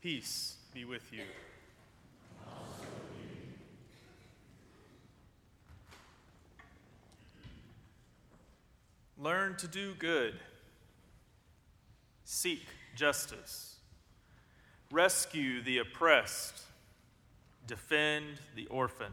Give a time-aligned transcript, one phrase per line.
[0.00, 1.24] Peace be with you.
[9.20, 10.34] Learn to do good.
[12.24, 12.62] Seek
[12.94, 13.74] justice.
[14.92, 16.62] Rescue the oppressed.
[17.66, 19.12] Defend the orphan.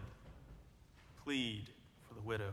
[1.23, 1.70] Plead
[2.08, 2.52] for the widow.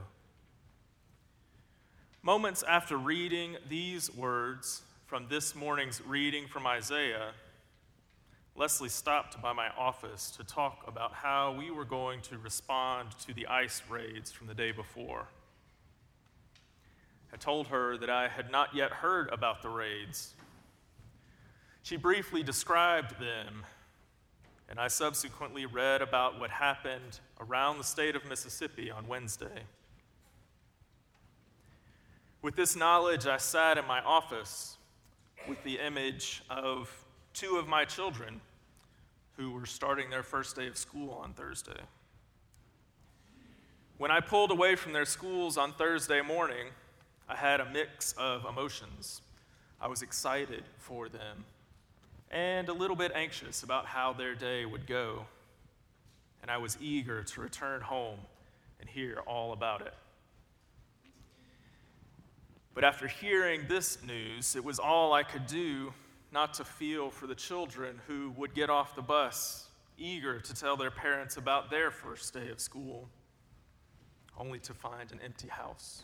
[2.22, 7.33] Moments after reading these words from this morning's reading from Isaiah,
[8.55, 13.33] Leslie stopped by my office to talk about how we were going to respond to
[13.33, 15.27] the ICE raids from the day before.
[17.33, 20.34] I told her that I had not yet heard about the raids.
[21.83, 23.64] She briefly described them,
[24.69, 29.62] and I subsequently read about what happened around the state of Mississippi on Wednesday.
[32.42, 34.77] With this knowledge, I sat in my office
[35.48, 36.94] with the image of
[37.34, 38.41] two of my children
[39.36, 41.80] who were starting their first day of school on Thursday.
[43.98, 46.69] When I pulled away from their schools on Thursday morning,
[47.28, 49.22] I had a mix of emotions.
[49.80, 51.44] I was excited for them
[52.30, 55.27] and a little bit anxious about how their day would go.
[56.41, 58.19] And I was eager to return home
[58.80, 59.94] and hear all about it.
[62.75, 65.92] But after hearing this news, it was all I could do
[66.33, 70.77] not to feel for the children who would get off the bus, eager to tell
[70.77, 73.08] their parents about their first day of school,
[74.38, 76.03] only to find an empty house.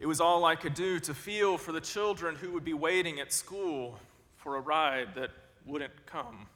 [0.00, 3.20] It was all I could do to feel for the children who would be waiting
[3.20, 4.00] at school
[4.36, 5.30] for a ride that
[5.64, 6.46] wouldn't come.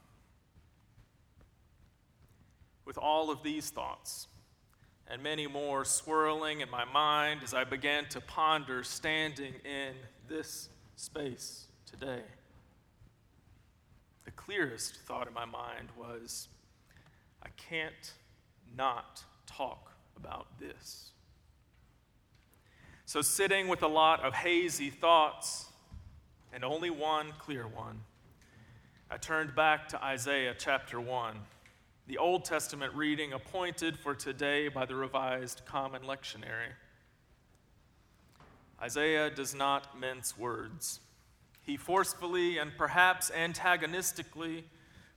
[2.83, 4.27] With all of these thoughts,
[5.07, 9.93] and many more swirling in my mind as I began to ponder standing in
[10.27, 11.67] this space
[11.99, 12.23] today.
[14.25, 16.49] The clearest thought in my mind was
[17.41, 18.13] I can't
[18.75, 21.11] not talk about this.
[23.05, 25.67] So, sitting with a lot of hazy thoughts
[26.51, 28.01] and only one clear one,
[29.09, 31.37] I turned back to Isaiah chapter 1,
[32.07, 36.73] the Old Testament reading appointed for today by the Revised Common Lectionary.
[38.81, 40.99] Isaiah does not mince words.
[41.65, 44.65] He forcefully and perhaps antagonistically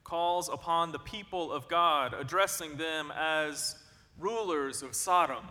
[0.03, 3.76] calls upon the people of God, addressing them as
[4.19, 5.44] rulers of Sodom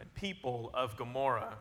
[0.00, 1.58] and people of Gomorrah.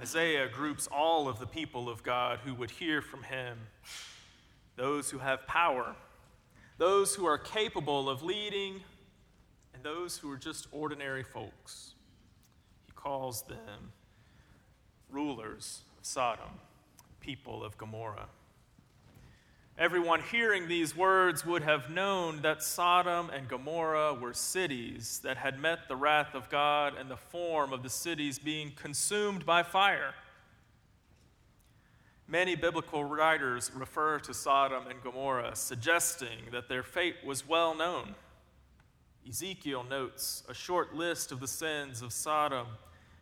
[0.00, 3.58] Isaiah groups all of the people of God who would hear from him
[4.76, 5.96] those who have power,
[6.78, 8.80] those who are capable of leading,
[9.74, 11.94] and those who are just ordinary folks.
[12.86, 13.92] He calls them
[15.10, 16.48] rulers Sodom,
[17.20, 18.28] people of Gomorrah.
[19.76, 25.60] Everyone hearing these words would have known that Sodom and Gomorrah were cities that had
[25.60, 30.14] met the wrath of God and the form of the cities being consumed by fire.
[32.26, 38.14] Many biblical writers refer to Sodom and Gomorrah, suggesting that their fate was well known.
[39.28, 42.66] Ezekiel notes a short list of the sins of Sodom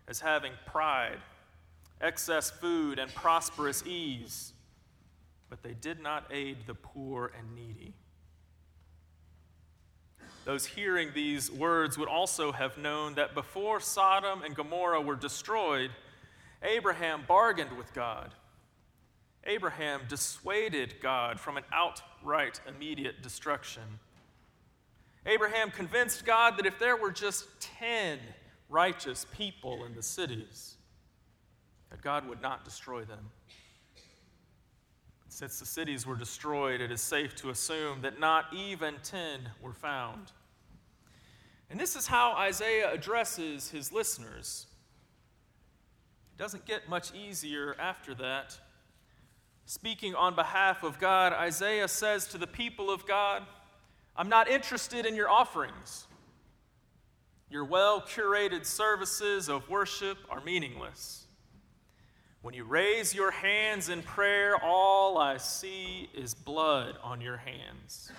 [0.07, 1.19] as having pride
[2.01, 4.53] excess food, and prosperous ease,
[5.49, 7.95] but they did not aid the poor and needy.
[10.45, 15.91] Those hearing these words would also have known that before Sodom and Gomorrah were destroyed,
[16.63, 18.33] Abraham bargained with God.
[19.45, 23.83] Abraham dissuaded God from an outright immediate destruction.
[25.25, 28.21] Abraham convinced God that if there were just 10
[28.69, 30.76] righteous people in the cities,
[31.91, 33.31] that God would not destroy them.
[35.29, 39.75] Since the cities were destroyed, it is safe to assume that not even 10 were
[39.75, 40.33] found.
[41.71, 44.67] And this is how Isaiah addresses his listeners.
[46.35, 48.59] It doesn't get much easier after that.
[49.67, 53.43] Speaking on behalf of God, Isaiah says to the people of God,
[54.17, 56.07] I'm not interested in your offerings.
[57.51, 61.26] Your well curated services of worship are meaningless.
[62.47, 68.13] When you raise your hands in prayer, all I see is blood on your hands.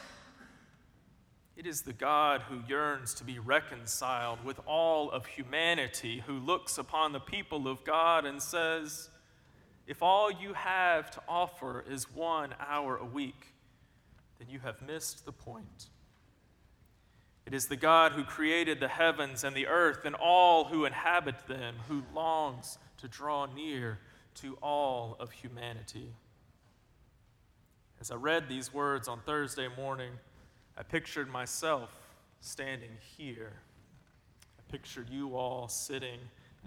[1.56, 6.78] It is the God who yearns to be reconciled with all of humanity, who looks
[6.78, 9.10] upon the people of God and says,
[9.88, 13.54] If all you have to offer is one hour a week,
[14.40, 15.88] then you have missed the point.
[17.46, 21.48] It is the God who created the heavens and the earth and all who inhabit
[21.48, 24.00] them, who longs to draw near
[24.42, 26.14] to all of humanity.
[28.00, 30.12] As I read these words on Thursday morning,
[30.78, 31.90] I pictured myself
[32.42, 33.54] standing here.
[34.60, 36.20] I pictured you all sitting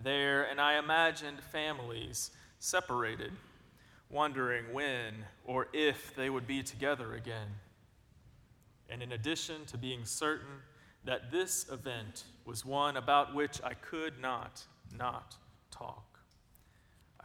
[0.03, 3.33] there, and I imagined families separated,
[4.11, 5.15] wondering when
[5.45, 7.49] or if they would be together again.
[8.89, 10.63] And in addition to being certain
[11.05, 14.65] that this event was one about which I could not
[14.97, 15.37] not
[15.71, 16.10] talk,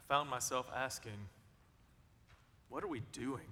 [0.07, 1.29] found myself asking,
[2.69, 3.47] What are we doing?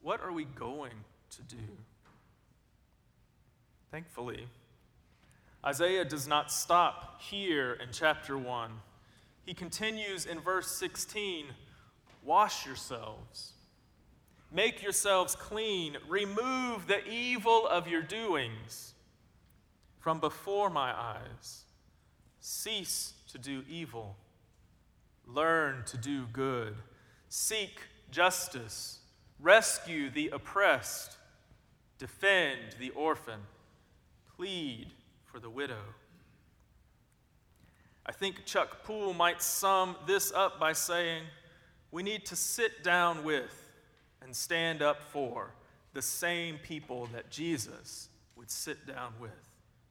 [0.00, 1.76] What are we going to do?
[3.90, 4.46] Thankfully,
[5.64, 8.70] Isaiah does not stop here in chapter 1.
[9.46, 11.46] He continues in verse 16
[12.24, 13.52] Wash yourselves,
[14.52, 18.94] make yourselves clean, remove the evil of your doings
[19.98, 21.64] from before my eyes.
[22.40, 24.16] Cease to do evil,
[25.34, 26.74] learn to do good,
[27.28, 27.80] seek
[28.10, 29.00] justice,
[29.40, 31.16] rescue the oppressed,
[31.98, 33.40] defend the orphan,
[34.36, 34.88] plead
[35.24, 35.82] for the widow.
[38.04, 41.22] I think Chuck Poole might sum this up by saying,
[41.90, 43.70] We need to sit down with
[44.20, 45.54] and stand up for
[45.94, 49.50] the same people that Jesus would sit down with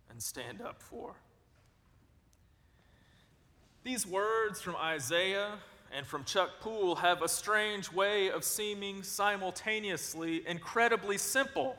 [0.09, 1.15] and stand up for.
[3.83, 5.53] These words from Isaiah
[5.91, 11.75] and from Chuck Poole have a strange way of seeming simultaneously incredibly simple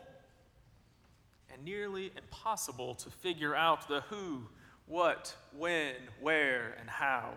[1.53, 4.49] and nearly impossible to figure out the who,
[4.87, 7.35] what, when, where, and how.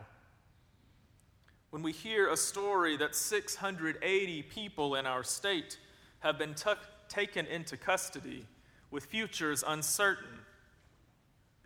[1.69, 5.77] When we hear a story that 680 people in our state
[6.21, 6.71] have been t-
[7.07, 8.47] taken into custody
[8.89, 10.39] with futures uncertain,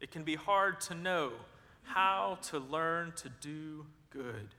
[0.01, 1.31] it can be hard to know
[1.94, 4.50] how to learn to do good.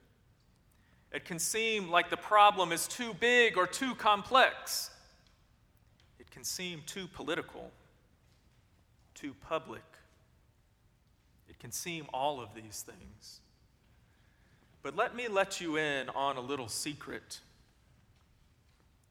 [1.12, 4.90] It can seem like the problem is too big or too complex.
[6.18, 7.70] It can seem too political
[9.20, 9.82] too public.
[11.48, 13.40] It can seem all of these things.
[14.82, 17.40] But let me let you in on a little secret.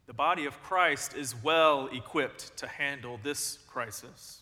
[0.07, 4.41] The body of Christ is well equipped to handle this crisis.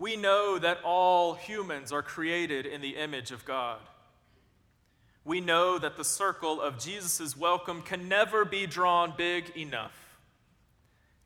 [0.00, 3.80] We know that all humans are created in the image of God.
[5.26, 10.16] We know that the circle of Jesus' welcome can never be drawn big enough.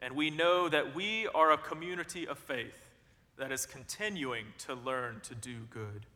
[0.01, 2.91] And we know that we are a community of faith
[3.39, 6.07] that is continuing to learn to do good.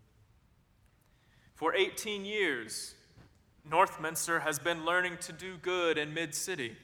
[1.54, 2.96] For 18 years,
[3.70, 6.76] Northminster has been learning to do good in Mid City.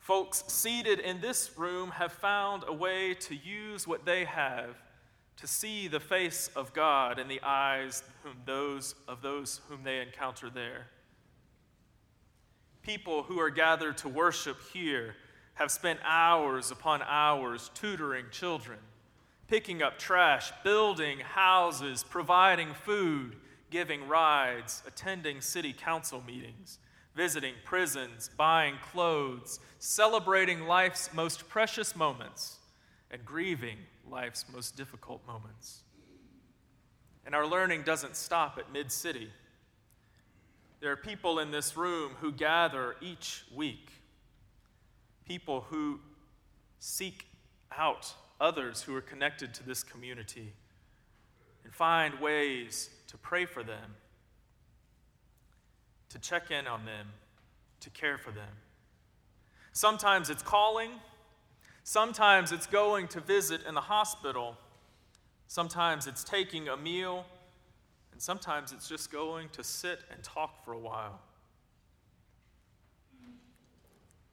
[0.00, 4.76] Folks seated in this room have found a way to use what they have
[5.36, 8.02] to see the face of God in the eyes
[8.44, 10.88] those, of those whom they encounter there.
[12.82, 15.14] People who are gathered to worship here
[15.54, 18.78] have spent hours upon hours tutoring children
[19.50, 23.34] picking up trash, building houses, providing food,
[23.68, 26.78] giving rides, attending city council meetings,
[27.14, 32.58] visiting prisons, buying clothes, celebrating life's most precious moments,
[33.10, 35.82] and grieving life's most difficult moments.
[37.26, 39.30] And our learning doesn't stop at Mid City.
[40.80, 43.90] There are people in this room who gather each week,
[45.26, 46.00] people who
[46.78, 47.26] seek
[47.76, 50.54] out others who are connected to this community
[51.62, 53.94] and find ways to pray for them,
[56.10, 57.06] to check in on them,
[57.80, 58.52] to care for them.
[59.72, 60.90] Sometimes it's calling,
[61.84, 64.56] sometimes it's going to visit in the hospital,
[65.46, 67.24] sometimes it's taking a meal,
[68.12, 71.20] and sometimes it's just going to sit and talk for a while.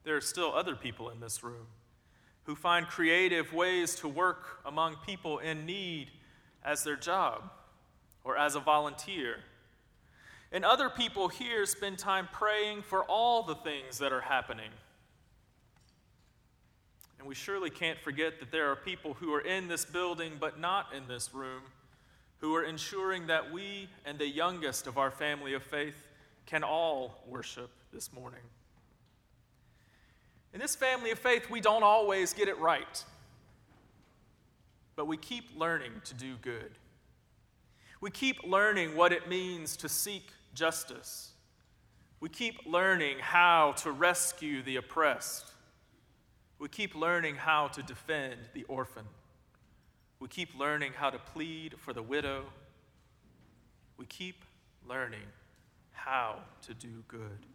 [0.04, 1.68] There are still other people in this room
[2.44, 6.10] who find creative ways to work among people in need
[6.64, 7.52] as their job
[8.24, 9.38] or as a volunteer.
[10.52, 14.72] And other people here spend time praying for all the things that are happening.
[17.20, 20.60] And we surely can't forget that there are people who are in this building but
[20.60, 21.62] not in this room
[22.40, 26.08] who are ensuring that we and the youngest of our family of faith
[26.46, 28.40] can all worship this morning.
[30.54, 33.04] In this family of faith, we don't always get it right,
[34.96, 36.72] but we keep learning to do good.
[38.00, 41.32] We keep learning what it means to seek justice.
[42.20, 45.52] We keep learning how to rescue the oppressed.
[46.60, 49.06] We keep learning how to defend the orphan.
[50.20, 52.46] We keep learning how to plead for the widow.
[53.98, 54.44] We keep
[54.88, 55.28] learning
[55.92, 57.46] how to do good.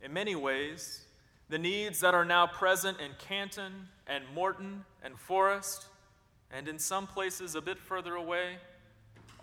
[0.00, 1.04] In many ways,
[1.48, 5.86] the needs that are now present in Canton and Morton and Forest,
[6.50, 8.58] and in some places a bit further away,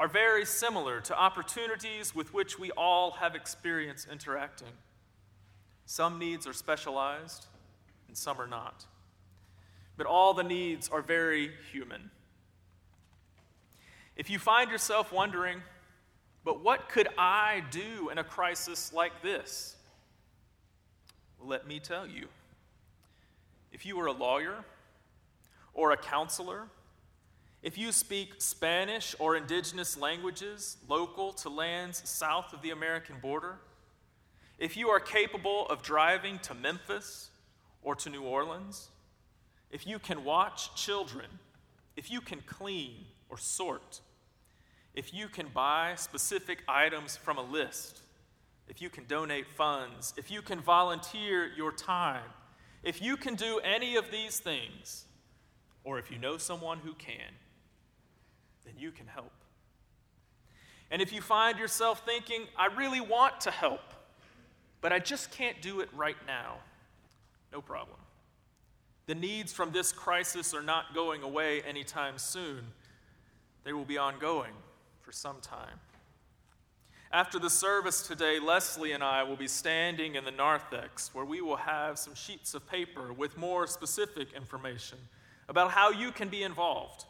[0.02, 4.74] are very similar to opportunities with which we all have experience interacting.
[5.86, 7.46] Some needs are specialized,
[8.08, 8.88] and some are not.
[9.98, 12.10] But all the needs are very human.
[14.16, 15.62] If you find yourself wondering,
[16.44, 19.76] but what could I do in a crisis like this?
[21.38, 22.26] Well, let me tell you.
[23.72, 24.66] If you were a lawyer
[25.76, 26.70] or a counselor,
[27.64, 33.60] if you speak Spanish or indigenous languages local to lands south of the American border,
[34.58, 37.30] if you are capable of driving to Memphis
[37.84, 38.90] or to New Orleans,
[39.70, 41.28] if you can watch children,
[41.96, 44.02] if you can clean or sort,
[44.94, 48.02] if you can buy specific items from a list,
[48.68, 52.30] if you can donate funds, if you can volunteer your time,
[52.84, 55.06] if you can do any of these things,
[55.84, 57.32] or if you know someone who can,
[58.66, 59.32] then you can help.
[60.90, 63.94] And if you find yourself thinking, I really want to help,
[64.82, 66.56] but I just can't do it right now,
[67.52, 67.98] no problem.
[69.06, 72.66] The needs from this crisis are not going away anytime soon,
[73.64, 74.54] they will be ongoing
[75.02, 75.80] for some time.
[77.14, 81.42] After the service today, Leslie and I will be standing in the narthex where we
[81.42, 84.98] will have some sheets of paper with more specific information
[85.50, 87.04] about how you can be involved.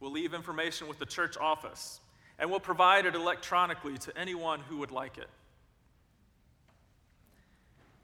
[0.00, 2.00] We'll leave information with the church office
[2.38, 5.28] and we'll provide it electronically to anyone who would like it.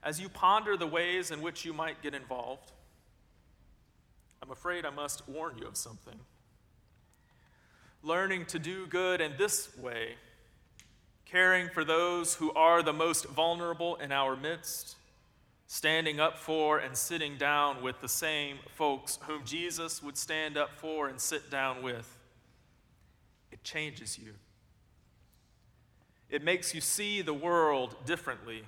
[0.03, 2.71] As you ponder the ways in which you might get involved,
[4.41, 6.19] I'm afraid I must warn you of something.
[8.03, 10.15] Learning to do good in this way
[11.29, 14.95] caring for those who are the most vulnerable in our midst,
[15.67, 20.69] standing up for and sitting down with the same folks whom Jesus would stand up
[20.77, 22.17] for and sit down with.
[23.51, 24.33] It changes you.
[26.29, 28.63] It makes you see the world differently.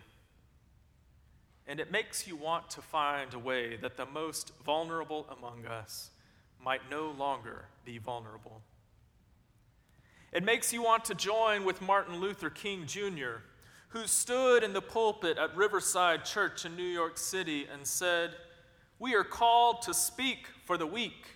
[1.68, 6.10] And it makes you want to find a way that the most vulnerable among us
[6.62, 8.62] might no longer be vulnerable.
[10.34, 13.42] It makes you want to join with Martin Luther King Jr.,
[13.90, 18.32] who stood in the pulpit at Riverside Church in New York City and said,
[19.00, 21.36] We are called to speak for the weak,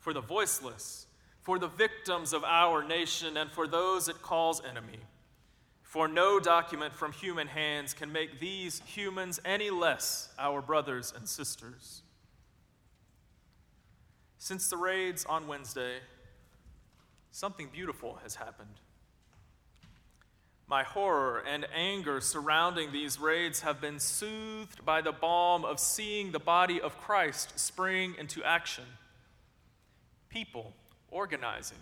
[0.00, 1.06] for the voiceless,
[1.42, 4.98] for the victims of our nation, and for those it calls enemy.
[5.82, 11.28] For no document from human hands can make these humans any less our brothers and
[11.28, 12.02] sisters.
[14.36, 15.98] Since the raids on Wednesday,
[17.30, 18.80] something beautiful has happened.
[20.68, 26.30] My horror and anger surrounding these raids have been soothed by the balm of seeing
[26.30, 28.84] the body of Christ spring into action.
[30.28, 30.74] People
[31.10, 31.78] organizing,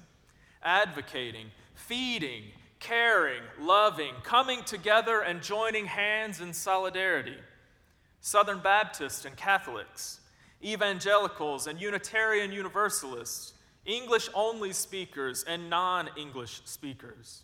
[0.62, 2.44] advocating, feeding,
[2.78, 7.38] caring, loving, coming together and joining hands in solidarity.
[8.20, 10.20] Southern Baptists and Catholics,
[10.62, 17.42] evangelicals and Unitarian Universalists, English only speakers and non English speakers.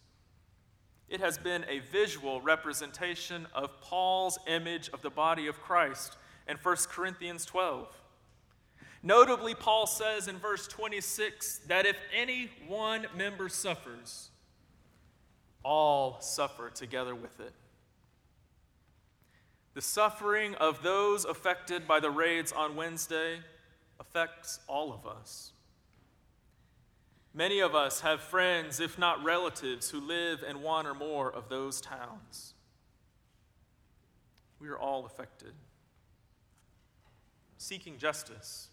[1.09, 6.17] It has been a visual representation of Paul's image of the body of Christ
[6.49, 7.89] in 1 Corinthians 12.
[9.03, 14.31] Notably, Paul says in verse 26 that if any one member suffers,
[15.65, 17.53] all suffer together with it.
[19.75, 23.41] The suffering of those affected by the raids on Wednesday
[23.99, 25.52] affects all of us.
[27.35, 31.49] Many of us have friends, if not relatives, who live in one or more of
[31.49, 32.53] those towns.
[34.61, 35.55] We are all affected.
[37.57, 38.69] Seeking justice,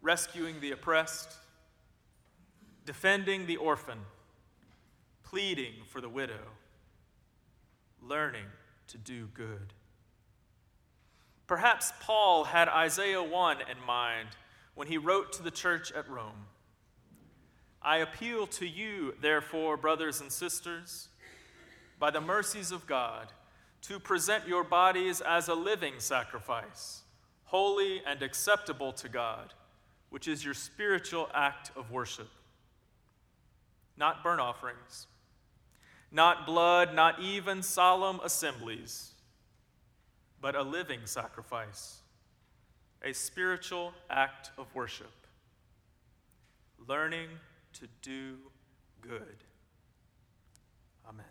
[0.00, 1.36] rescuing the oppressed,
[2.86, 3.98] defending the orphan,
[5.22, 6.48] pleading for the widow,
[8.02, 8.46] learning
[8.86, 9.74] to do good.
[11.46, 14.30] Perhaps Paul had Isaiah 1 in mind
[14.74, 16.47] when he wrote to the church at Rome.
[17.82, 21.08] I appeal to you, therefore, brothers and sisters,
[21.98, 23.32] by the mercies of God,
[23.82, 27.02] to present your bodies as a living sacrifice,
[27.44, 29.54] holy and acceptable to God,
[30.10, 32.28] which is your spiritual act of worship.
[33.96, 35.06] Not burnt offerings,
[36.10, 39.12] not blood, not even solemn assemblies,
[40.40, 42.00] but a living sacrifice,
[43.04, 45.12] a spiritual act of worship.
[46.86, 47.28] Learning
[47.80, 48.36] to do
[49.00, 49.36] good.
[51.08, 51.24] Amen.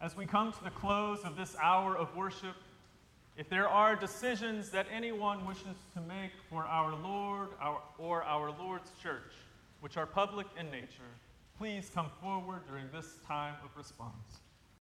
[0.00, 2.56] As we come to the close of this hour of worship,
[3.36, 8.50] if there are decisions that anyone wishes to make for our Lord our, or our
[8.50, 9.32] Lord's church,
[9.80, 11.02] which are public in nature,
[11.62, 14.40] please come forward during this time of response.